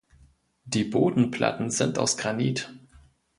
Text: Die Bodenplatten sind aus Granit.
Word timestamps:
Die 0.65 0.83
Bodenplatten 0.83 1.69
sind 1.69 1.99
aus 1.99 2.17
Granit. 2.17 2.73